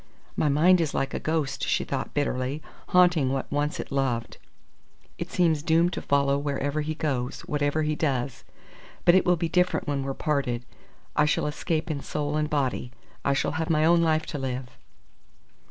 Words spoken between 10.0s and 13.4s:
we're parted. I shall escape in soul and body. I